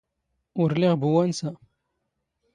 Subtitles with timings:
[0.61, 1.51] ⵓⵔ ⵍⵉⵖ ⴱⵓ ⵡⴰⵏⵙⴰ.